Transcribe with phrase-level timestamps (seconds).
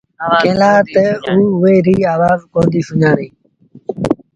[0.41, 3.33] ڪݩهݩ لآ تا او اُئي ريٚ آوآز ڪوندينٚ سُڃآڻيݩ۔